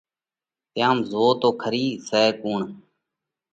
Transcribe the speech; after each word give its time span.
تيام 0.73 0.97
زون 1.09 1.29
تو 1.41 1.49
کرِي 1.61 1.85
سئہ 2.07 2.23
ڪُوڻ؟ 2.41 2.61